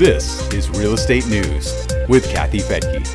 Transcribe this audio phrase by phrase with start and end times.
[0.00, 3.06] This is Real Estate News with Kathy Fettke.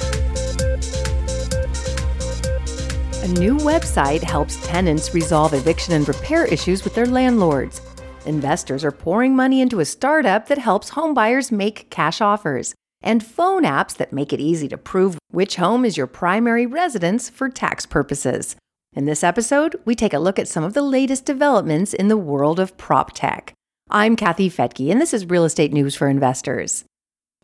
[3.24, 7.82] A new website helps tenants resolve eviction and repair issues with their landlords.
[8.28, 13.64] Investors are pouring money into a startup that helps homebuyers make cash offers, and phone
[13.64, 17.88] apps that make it easy to prove which home is your primary residence for tax
[17.88, 18.58] purposes.
[18.94, 22.16] In this episode, we take a look at some of the latest developments in the
[22.16, 23.54] world of proptech.
[23.92, 26.86] I'm Kathy Fettke, and this is Real Estate News for Investors.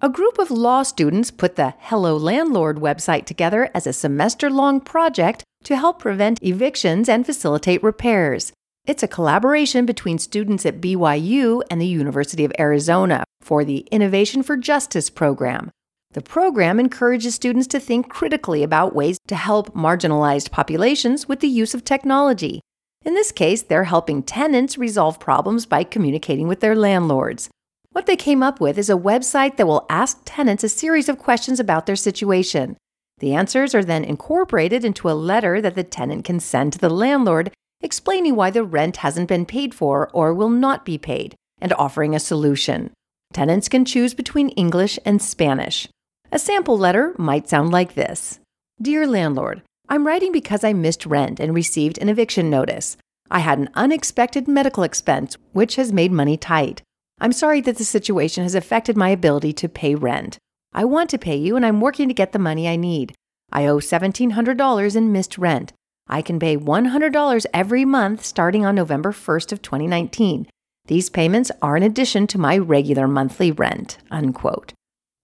[0.01, 4.81] A group of law students put the Hello Landlord website together as a semester long
[4.81, 8.51] project to help prevent evictions and facilitate repairs.
[8.87, 14.41] It's a collaboration between students at BYU and the University of Arizona for the Innovation
[14.41, 15.69] for Justice program.
[16.13, 21.47] The program encourages students to think critically about ways to help marginalized populations with the
[21.47, 22.61] use of technology.
[23.03, 27.49] In this case, they're helping tenants resolve problems by communicating with their landlords.
[27.91, 31.17] What they came up with is a website that will ask tenants a series of
[31.17, 32.77] questions about their situation.
[33.17, 36.89] The answers are then incorporated into a letter that the tenant can send to the
[36.89, 41.73] landlord explaining why the rent hasn't been paid for or will not be paid, and
[41.73, 42.91] offering a solution.
[43.33, 45.87] Tenants can choose between English and Spanish.
[46.31, 48.39] A sample letter might sound like this
[48.81, 49.61] Dear landlord,
[49.91, 52.95] I'm writing because I missed rent and received an eviction notice.
[53.29, 56.81] I had an unexpected medical expense, which has made money tight.
[57.19, 60.37] I'm sorry that the situation has affected my ability to pay rent.
[60.71, 63.13] I want to pay you and I'm working to get the money I need.
[63.51, 65.73] I owe $1,700 in missed rent.
[66.07, 70.47] I can pay $100 every month starting on November 1st of 2019.
[70.85, 73.97] These payments are in addition to my regular monthly rent.
[74.09, 74.71] Unquote.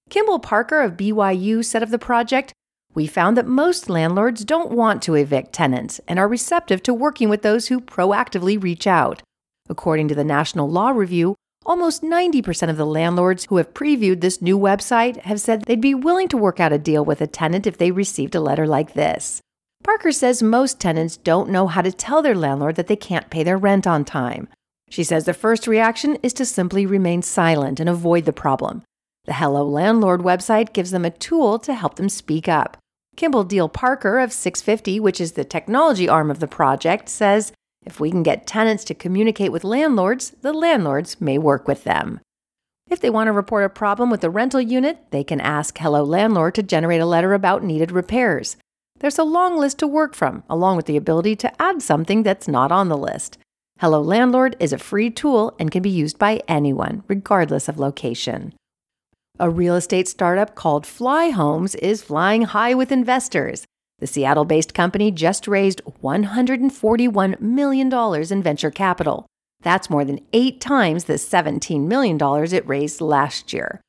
[0.09, 2.53] Kimball Parker of BYU said of the project,
[2.97, 7.29] we found that most landlords don't want to evict tenants and are receptive to working
[7.29, 9.21] with those who proactively reach out.
[9.69, 14.41] According to the National Law Review, almost 90% of the landlords who have previewed this
[14.41, 17.67] new website have said they'd be willing to work out a deal with a tenant
[17.67, 19.41] if they received a letter like this.
[19.83, 23.43] Parker says most tenants don't know how to tell their landlord that they can't pay
[23.43, 24.47] their rent on time.
[24.89, 28.81] She says the first reaction is to simply remain silent and avoid the problem.
[29.25, 32.75] The Hello Landlord website gives them a tool to help them speak up.
[33.17, 37.51] Kimball Dean Parker of SixFifty, which is the technology arm of the project, says
[37.83, 42.19] if we can get tenants to communicate with landlords, the landlords may work with them.
[42.87, 46.03] If they want to report a problem with the rental unit, they can ask Hello
[46.03, 48.55] Landlord to generate a letter about needed repairs.
[48.99, 52.47] There's a long list to work from, along with the ability to add something that's
[52.47, 53.39] not on the list.
[53.79, 58.53] Hello Landlord is a free tool and can be used by anyone, regardless of location.
[59.39, 63.65] A real estate startup called Flyhomes is flying high with investors.
[63.99, 69.27] The Seattle based company just raised $141 million in venture capital.
[69.61, 72.17] That's more than eight times the $17 million
[72.51, 73.79] it raised last year.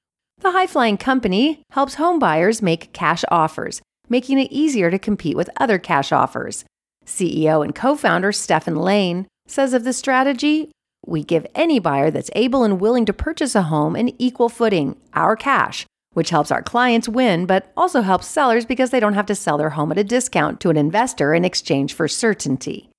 [0.40, 5.48] The high flying company helps homebuyers make cash offers, making it easier to compete with
[5.56, 6.66] other cash offers.
[7.06, 10.70] CEO and co founder Stephen Lane says of the strategy,
[11.06, 14.96] we give any buyer that's able and willing to purchase a home an equal footing,
[15.14, 19.26] our cash, which helps our clients win, but also helps sellers because they don't have
[19.26, 22.90] to sell their home at a discount to an investor in exchange for certainty.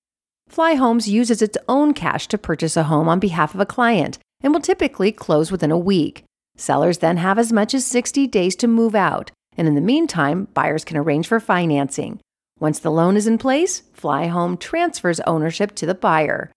[0.49, 4.53] Flyhomes uses its own cash to purchase a home on behalf of a client and
[4.53, 6.23] will typically close within a week.
[6.57, 10.47] Sellers then have as much as 60 days to move out, and in the meantime,
[10.53, 12.19] buyers can arrange for financing.
[12.59, 16.51] Once the loan is in place, Fly Home transfers ownership to the buyer.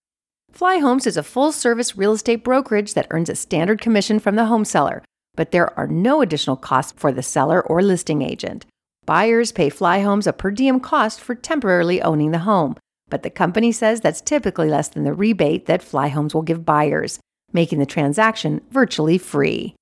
[0.53, 4.45] Flyhomes is a full service real estate brokerage that earns a standard commission from the
[4.45, 5.03] home seller,
[5.35, 8.67] but there are no additional costs for the seller or listing agent.
[9.07, 12.77] Buyers pay Flyhomes a per diem cost for temporarily owning the home,
[13.09, 17.19] but the company says that's typically less than the rebate that Flyhomes will give buyers,
[17.53, 19.75] making the transaction virtually free.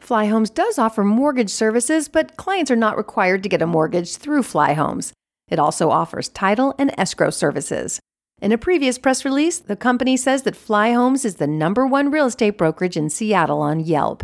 [0.00, 4.42] Flyhomes does offer mortgage services, but clients are not required to get a mortgage through
[4.42, 5.12] Flyhomes.
[5.48, 8.00] It also offers title and escrow services.
[8.40, 12.26] In a previous press release, the company says that Flyhomes is the number one real
[12.26, 14.22] estate brokerage in Seattle on Yelp.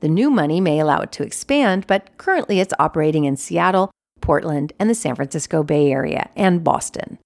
[0.00, 4.72] The new money may allow it to expand, but currently it's operating in Seattle, Portland,
[4.80, 7.18] and the San Francisco Bay Area, and Boston.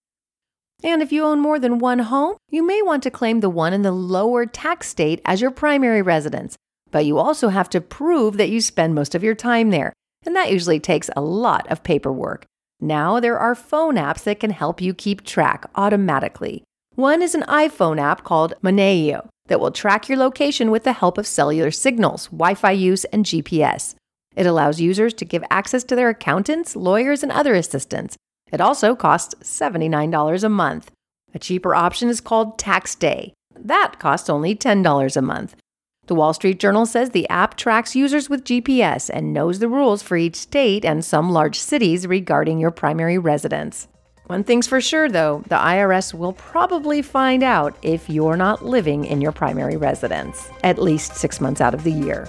[0.84, 3.72] And if you own more than one home, you may want to claim the one
[3.72, 6.54] in the lower tax state as your primary residence,
[6.90, 9.94] but you also have to prove that you spend most of your time there,
[10.26, 12.44] and that usually takes a lot of paperwork.
[12.80, 16.62] Now there are phone apps that can help you keep track automatically.
[16.94, 21.18] One is an iPhone app called Monaeo that will track your location with the help
[21.18, 23.94] of cellular signals, Wi Fi use, and GPS.
[24.34, 28.16] It allows users to give access to their accountants, lawyers, and other assistants.
[28.52, 30.90] It also costs $79 a month.
[31.34, 33.32] A cheaper option is called TaxDay.
[33.58, 35.56] That costs only $10 a month.
[36.06, 40.02] The Wall Street Journal says the app tracks users with GPS and knows the rules
[40.02, 43.88] for each state and some large cities regarding your primary residence.
[44.26, 49.04] One thing's for sure, though the IRS will probably find out if you're not living
[49.04, 52.28] in your primary residence, at least six months out of the year.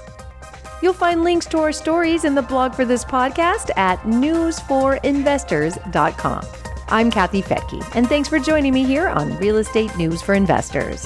[0.81, 6.45] You'll find links to our stories in the blog for this podcast at newsforinvestors.com.
[6.89, 11.06] I'm Kathy Fettke, and thanks for joining me here on Real Estate News for Investors.